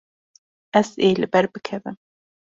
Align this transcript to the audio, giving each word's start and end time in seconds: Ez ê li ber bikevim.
Ez 0.81 0.89
ê 1.07 1.09
li 1.21 1.27
ber 1.33 1.45
bikevim. 1.53 1.97